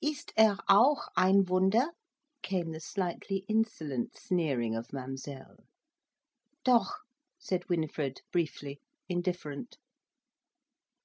[0.00, 1.90] "Ist er auch ein Wunder?"
[2.40, 5.64] came the slightly insolent sneering of Mademoiselle.
[6.62, 7.00] "Doch!"
[7.40, 9.78] said Winifred briefly, indifferent.